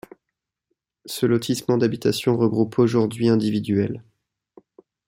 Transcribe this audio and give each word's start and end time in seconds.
Ce 1.05 1.27
lotissement 1.27 1.77
d'habitations 1.77 2.35
regroupe 2.35 2.79
aujourd'hui 2.79 3.29
individuelles. 3.29 4.03